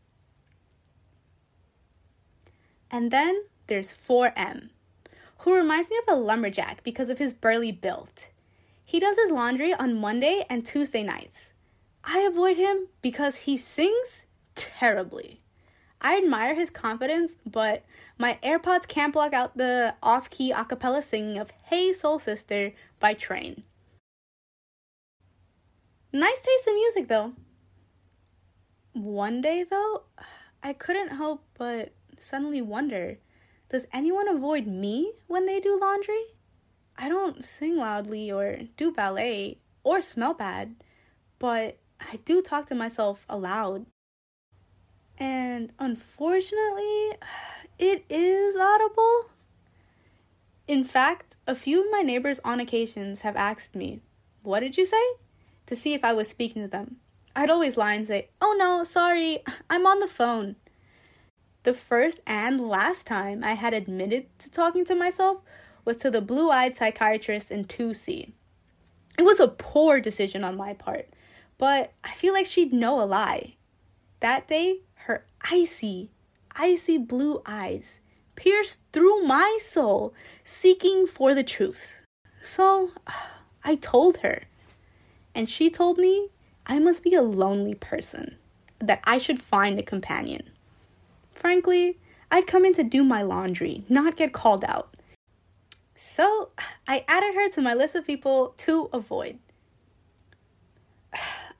[2.91, 4.71] And then there's 4M,
[5.39, 8.11] who reminds me of a lumberjack because of his burly build.
[8.85, 11.53] He does his laundry on Monday and Tuesday nights.
[12.05, 15.41] I avoid him because he sings terribly.
[16.01, 17.85] I admire his confidence, but
[18.19, 22.73] my AirPods can't block out the off key a cappella singing of Hey Soul Sister
[22.99, 23.63] by Train.
[26.13, 27.35] Nice taste in music, though.
[28.93, 30.05] One day, though,
[30.63, 33.19] I couldn't help but suddenly wonder
[33.69, 36.23] does anyone avoid me when they do laundry?
[36.97, 40.77] I don't sing loudly or do ballet or smell bad,
[41.39, 43.87] but I do talk to myself aloud.
[45.19, 47.11] And unfortunately,
[47.79, 49.31] it is audible.
[50.67, 54.01] In fact, a few of my neighbors on occasions have asked me,
[54.43, 55.03] What did you say?
[55.67, 56.97] to see if I was speaking to them.
[57.35, 60.57] I'd always lie and say, Oh no, sorry, I'm on the phone.
[61.65, 65.39] The first and last time I had admitted to talking to myself
[65.85, 68.33] was to the blue eyed psychiatrist in 2C.
[69.19, 71.09] It was a poor decision on my part,
[71.59, 73.57] but I feel like she'd know a lie.
[74.21, 76.11] That day, her icy,
[76.57, 78.01] icy blue eyes
[78.35, 80.15] pierced through my soul,
[80.45, 81.97] seeking for the truth.
[82.43, 82.93] So
[83.65, 84.45] I told her,
[85.35, 86.29] and she told me
[86.67, 88.37] I must be a lonely person,
[88.79, 90.51] that I should find a companion.
[91.33, 91.99] Frankly,
[92.31, 94.95] I'd come in to do my laundry, not get called out.
[95.95, 96.51] So
[96.89, 99.39] I added her to my list of people to avoid.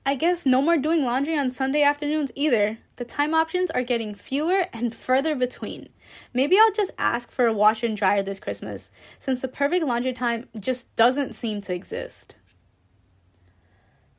[0.07, 2.77] I guess no more doing laundry on Sunday afternoons either.
[2.95, 5.89] The time options are getting fewer and further between.
[6.33, 8.89] Maybe I'll just ask for a washer and dryer this Christmas,
[9.19, 12.35] since the perfect laundry time just doesn't seem to exist.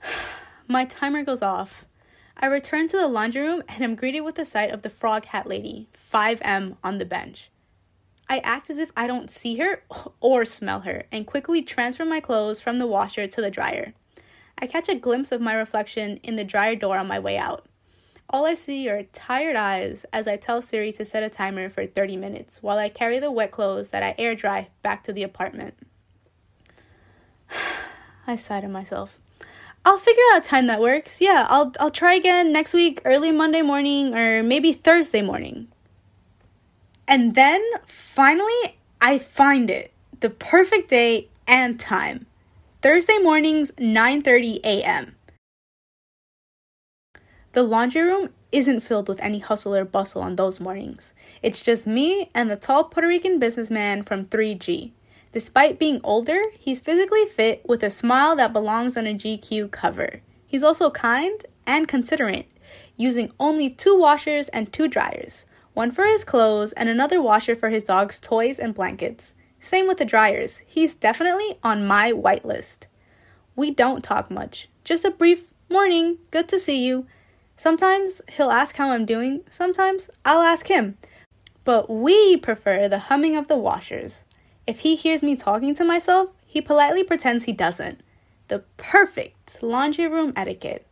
[0.68, 1.86] My timer goes off.
[2.36, 5.24] I return to the laundry room and am greeted with the sight of the frog
[5.24, 7.50] hat lady, 5M, on the bench.
[8.28, 9.84] I act as if I don't see her
[10.20, 13.94] or smell her and quickly transfer my clothes from the washer to the dryer.
[14.60, 17.66] I catch a glimpse of my reflection in the dryer door on my way out.
[18.30, 21.86] All I see are tired eyes as I tell Siri to set a timer for
[21.86, 25.22] 30 minutes while I carry the wet clothes that I air dry back to the
[25.22, 25.74] apartment.
[28.26, 29.18] I sigh to myself.
[29.84, 31.20] I'll figure out a time that works.
[31.20, 35.68] Yeah, I'll I'll try again next week, early Monday morning or maybe Thursday morning.
[37.06, 39.92] And then finally I find it.
[40.20, 42.26] The perfect day and time.
[42.80, 45.16] Thursday mornings 9:30 a.m.
[47.50, 51.12] The laundry room isn't filled with any hustle or bustle on those mornings.
[51.42, 54.92] It's just me and the tall Puerto Rican businessman from 3G.
[55.32, 60.20] Despite being older, he's physically fit with a smile that belongs on a GQ cover.
[60.46, 62.48] He's also kind and considerate,
[62.96, 67.70] using only two washers and two dryers one for his clothes and another washer for
[67.70, 69.34] his dog's toys and blankets.
[69.60, 70.62] Same with the dryers.
[70.66, 72.86] He's definitely on my white list.
[73.56, 77.06] We don't talk much, just a brief morning, good to see you.
[77.56, 80.96] Sometimes he'll ask how I'm doing, sometimes I'll ask him.
[81.64, 84.22] But we prefer the humming of the washers.
[84.66, 88.00] If he hears me talking to myself, he politely pretends he doesn't.
[88.46, 90.86] The perfect laundry room etiquette.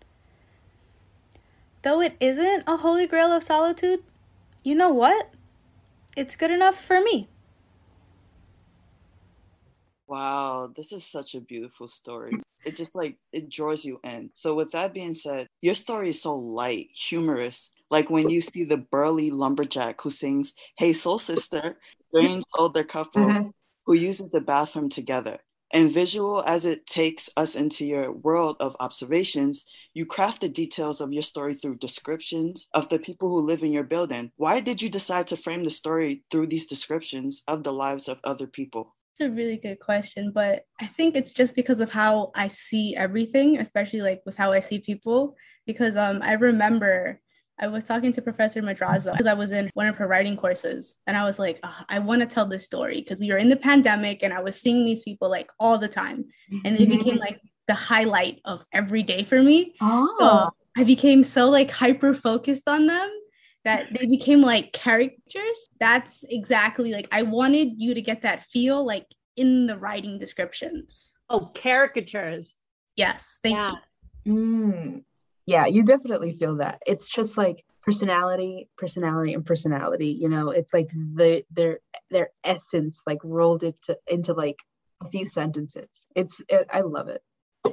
[1.83, 4.03] Though it isn't a holy grail of solitude,
[4.63, 5.31] you know what?
[6.17, 7.29] It's good enough for me.
[10.07, 12.39] Wow, this is such a beautiful story.
[12.65, 14.31] It just like it draws you in.
[14.35, 17.71] So with that being said, your story is so light, humorous.
[17.91, 23.27] Like when you see the burly lumberjack who sings "Hey Soul Sister," strange older couple
[23.29, 23.51] mm-hmm
[23.87, 25.39] who uses the bathroom together.
[25.73, 29.65] And visual as it takes us into your world of observations,
[29.95, 33.73] you craft the details of your story through descriptions of the people who live in
[33.73, 34.33] your building.
[34.37, 38.19] Why did you decide to frame the story through these descriptions of the lives of
[38.25, 38.97] other people?
[39.19, 42.95] It's a really good question, but I think it's just because of how I see
[42.95, 45.37] everything, especially like with how I see people.
[45.65, 47.19] Because um, I remember
[47.59, 50.93] I was talking to Professor Madraza because I was in one of her writing courses,
[51.07, 53.49] and I was like, oh, I want to tell this story because we were in
[53.49, 56.27] the pandemic, and I was seeing these people like all the time,
[56.67, 59.77] and it became like the highlight of every day for me.
[59.81, 60.15] Oh.
[60.19, 63.11] So I became so like hyper focused on them
[63.67, 65.69] that they became like characters.
[65.79, 71.13] That's exactly like I wanted you to get that feel like in the writing descriptions.
[71.29, 72.55] Oh, caricatures.
[72.97, 73.73] Yes, thank yeah.
[74.25, 74.33] you.
[74.33, 75.03] Mm
[75.47, 80.75] yeah you definitely feel that it's just like personality personality and personality you know it's
[80.75, 81.79] like the their
[82.11, 84.59] their essence like rolled it to, into like
[85.03, 87.23] a few sentences it's it, i love it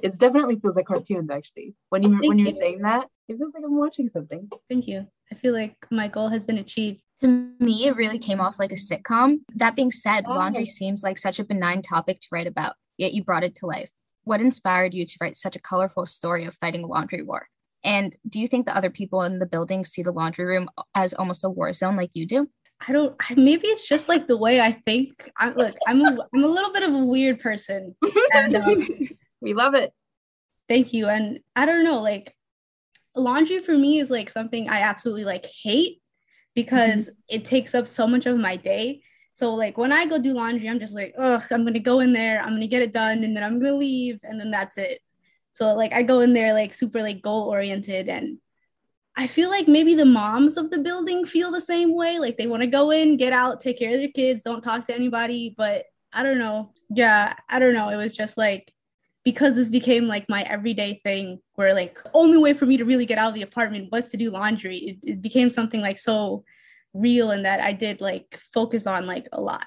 [0.01, 2.53] it definitely feels like cartoons actually when you Thank when you're you.
[2.53, 5.07] saying that it feels like i'm watching something Thank you.
[5.31, 7.01] I feel like my goal has been achieved.
[7.21, 7.27] To
[7.59, 9.39] me, it really came off like a sitcom.
[9.55, 10.33] That being said, oh.
[10.33, 13.65] laundry seems like such a benign topic to write about, yet you brought it to
[13.65, 13.89] life.
[14.25, 17.47] What inspired you to write such a colorful story of fighting a laundry war?
[17.83, 21.13] And do you think the other people in the building see the laundry room as
[21.13, 22.47] almost a war zone like you do?
[22.87, 23.15] I don't.
[23.35, 25.29] Maybe it's just like the way I think.
[25.37, 27.95] I, look, I'm a, I'm a little bit of a weird person,
[28.33, 28.87] and um,
[29.41, 29.91] we love it.
[30.67, 31.07] Thank you.
[31.07, 32.33] And I don't know, like
[33.15, 36.01] laundry for me is like something I absolutely like hate
[36.55, 37.11] because mm-hmm.
[37.29, 39.01] it takes up so much of my day.
[39.33, 42.13] So like when I go do laundry, I'm just like, oh, I'm gonna go in
[42.13, 44.99] there, I'm gonna get it done, and then I'm gonna leave, and then that's it.
[45.53, 48.39] So like I go in there like super like goal oriented and
[49.15, 52.17] I feel like maybe the moms of the building feel the same way.
[52.17, 54.87] Like they want to go in, get out, take care of their kids, don't talk
[54.87, 55.53] to anybody.
[55.55, 56.73] But I don't know.
[56.89, 57.89] Yeah, I don't know.
[57.89, 58.73] It was just like
[59.23, 63.05] because this became like my everyday thing where like only way for me to really
[63.05, 64.77] get out of the apartment was to do laundry.
[64.77, 66.43] It, it became something like so
[66.93, 69.65] real and that I did like focus on like a lot.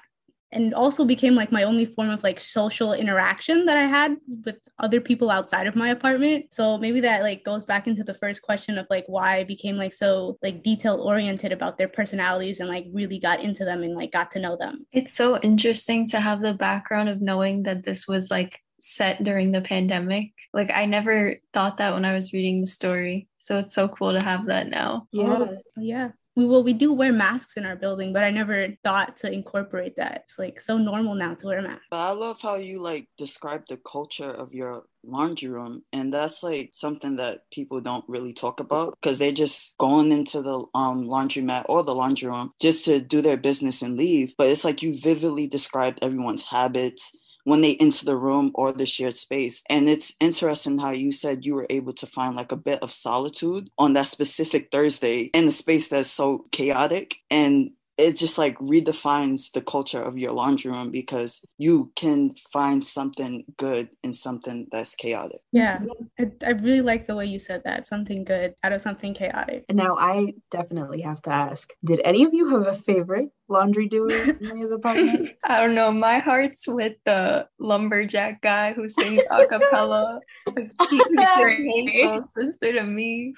[0.53, 4.55] And also became like my only form of like social interaction that I had with
[4.79, 6.53] other people outside of my apartment.
[6.53, 9.75] So maybe that like goes back into the first question of like why I became
[9.75, 13.93] like so like detail oriented about their personalities and like really got into them and
[13.93, 14.85] like got to know them.
[14.93, 19.51] It's so interesting to have the background of knowing that this was like set during
[19.51, 20.33] the pandemic.
[20.53, 23.27] Like I never thought that when I was reading the story.
[23.39, 25.07] So it's so cool to have that now.
[25.11, 25.37] Yeah.
[25.39, 29.17] Oh, yeah we will we do wear masks in our building but i never thought
[29.17, 32.55] to incorporate that it's like so normal now to wear a mask i love how
[32.55, 37.81] you like describe the culture of your laundry room and that's like something that people
[37.81, 42.29] don't really talk about because they're just going into the um laundromat or the laundry
[42.29, 46.43] room just to do their business and leave but it's like you vividly described everyone's
[46.43, 47.11] habits
[47.47, 49.63] when they enter the room or the shared space.
[49.69, 52.91] And it's interesting how you said you were able to find like a bit of
[52.91, 57.17] solitude on that specific Thursday in a space that's so chaotic.
[57.31, 62.85] And it just like redefines the culture of your laundry room because you can find
[62.85, 65.41] something good in something that's chaotic.
[65.51, 65.83] Yeah,
[66.19, 69.65] I, I really like the way you said that something good out of something chaotic.
[69.67, 73.87] And now I definitely have to ask did any of you have a favorite laundry
[73.87, 75.31] doer in his apartment?
[75.43, 75.91] I don't know.
[75.91, 80.19] My heart's with the lumberjack guy who sings a cappella.
[80.55, 83.33] Like, he's soul sister to me.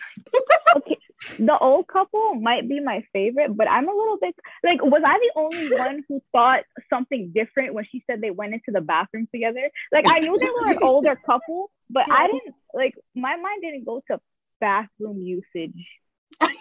[0.75, 0.97] okay
[1.37, 5.17] the old couple might be my favorite, but I'm a little bit like, was I
[5.17, 9.27] the only one who thought something different when she said they went into the bathroom
[9.33, 9.69] together?
[9.91, 13.85] Like, I knew they were an older couple, but I didn't like my mind didn't
[13.85, 14.19] go to
[14.59, 15.87] bathroom usage.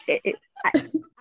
[0.09, 0.70] It, it, I,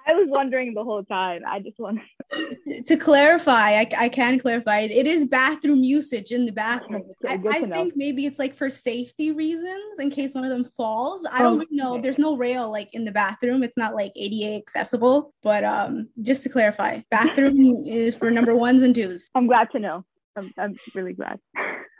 [0.08, 1.42] I was wondering the whole time.
[1.46, 2.00] I just want
[2.88, 3.80] to clarify.
[3.80, 4.92] I, I can clarify it.
[4.92, 7.04] It is bathroom usage in the bathroom.
[7.28, 11.26] I, I think maybe it's like for safety reasons in case one of them falls.
[11.30, 12.02] I don't oh, know.
[12.02, 13.64] There's no rail like in the bathroom.
[13.64, 15.34] It's not like ADA accessible.
[15.44, 19.30] But um, just to clarify, bathroom is for number ones and twos.
[19.36, 20.06] I'm glad to know.
[20.38, 21.40] I'm, I'm really glad.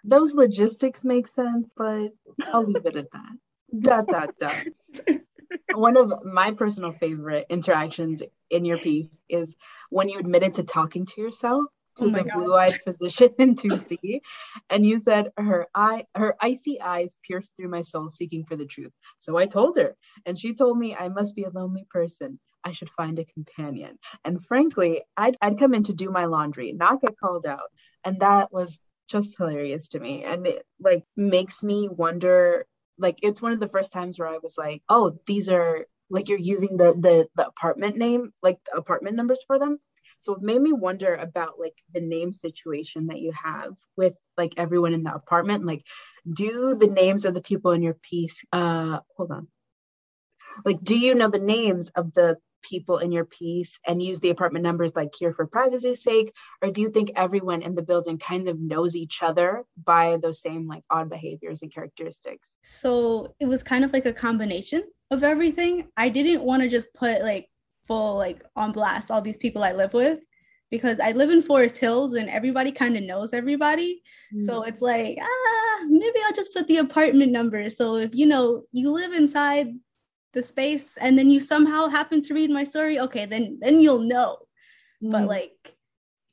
[0.06, 2.12] Those logistics make sense, but
[2.54, 3.32] I'll leave it at that.
[3.82, 4.64] Dot dot dot
[5.74, 9.54] one of my personal favorite interactions in your piece is
[9.90, 11.66] when you admitted to talking to yourself
[12.00, 14.22] oh to oh the blue-eyed physician in 2C,
[14.70, 18.66] and you said her eye, her icy eyes pierced through my soul, seeking for the
[18.66, 18.92] truth.
[19.20, 19.96] So I told her,
[20.26, 22.40] and she told me I must be a lonely person.
[22.64, 23.98] I should find a companion.
[24.26, 27.70] And frankly, I'd, I'd come in to do my laundry, not get called out,
[28.04, 32.66] and that was just hilarious to me, and it like makes me wonder
[32.98, 36.30] like it's one of the first times where I was like, oh, these are like
[36.30, 39.80] you're using the the the apartment name, like the apartment numbers for them.
[40.20, 44.54] So it made me wonder about like the name situation that you have with like
[44.58, 45.66] everyone in the apartment.
[45.66, 45.84] Like,
[46.32, 49.48] do the names of the people in your piece uh hold on.
[50.66, 54.30] Like, do you know the names of the people in your piece and use the
[54.30, 56.34] apartment numbers like here for privacy's sake?
[56.62, 60.42] Or do you think everyone in the building kind of knows each other by those
[60.42, 62.50] same like odd behaviors and characteristics?
[62.64, 65.90] So it was kind of like a combination of everything.
[65.98, 67.48] I didn't want to just put like
[67.88, 70.20] full like on blast all these people I live with
[70.70, 74.02] because I live in Forest Hills and everybody kind of knows everybody.
[74.36, 74.42] Mm.
[74.42, 77.70] So it's like, ah, maybe I'll just put the apartment number.
[77.70, 79.68] So if you know you live inside
[80.38, 84.08] the space and then you somehow happen to read my story okay then then you'll
[84.14, 84.38] know.
[85.04, 85.12] Mm.
[85.12, 85.76] but like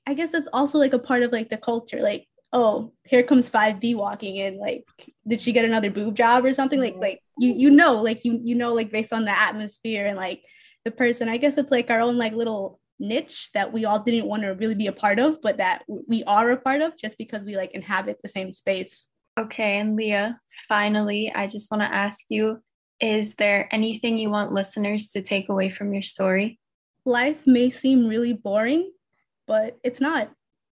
[0.06, 3.50] i guess that's also like a part of like the culture like oh here comes
[3.50, 4.84] 5b walking in like
[5.26, 6.80] did she get another boob job or something?
[6.80, 10.16] Like like you you know like you you know like based on the atmosphere and
[10.16, 10.42] like
[10.84, 11.28] the person.
[11.28, 14.50] I guess it's like our own like little niche that we all didn't want to
[14.50, 17.56] really be a part of but that we are a part of just because we
[17.56, 19.06] like inhabit the same space.
[19.36, 20.38] Okay and leah
[20.68, 22.62] finally i just want to ask you
[23.00, 26.58] is there anything you want listeners to take away from your story?
[27.04, 28.90] Life may seem really boring,
[29.46, 30.30] but it's not.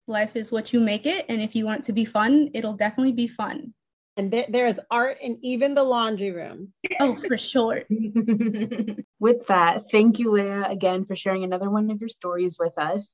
[0.08, 1.26] Life is what you make it.
[1.30, 3.74] And if you want it to be fun, it'll definitely be fun.
[4.18, 6.74] And there, there is art in even the laundry room.
[7.00, 7.84] Oh, for sure.
[9.20, 13.08] with that, thank you, Leah, again for sharing another one of your stories with us.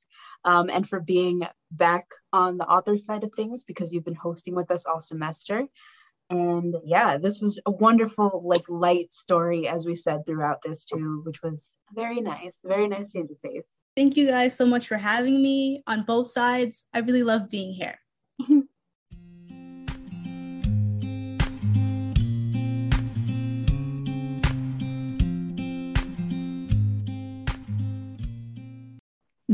[0.44, 1.42] Um, and for being
[1.72, 5.66] back on the author side of things because you've been hosting with us all semester.
[6.30, 11.22] And yeah, this was a wonderful, like light story, as we said throughout this too,
[11.24, 13.72] which was very nice, very nice change of pace.
[13.96, 16.84] Thank you guys so much for having me on both sides.
[16.92, 17.98] I really love being here.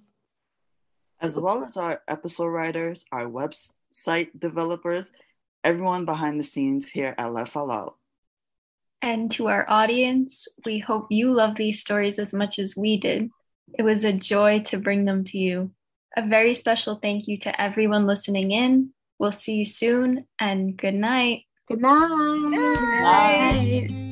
[1.20, 5.10] as well as our episode writers, our website developers,
[5.64, 7.96] everyone behind the scenes here at Life Out
[9.02, 13.30] And to our audience, we hope you love these stories as much as we did.
[13.74, 15.70] It was a joy to bring them to you.
[16.16, 18.90] A very special thank you to everyone listening in.
[19.18, 21.42] We'll see you soon and good night.
[21.68, 22.08] Good night.
[22.08, 24.05] Good night.